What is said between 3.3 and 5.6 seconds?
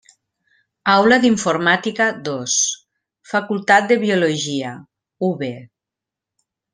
Facultat de Biologia, UB.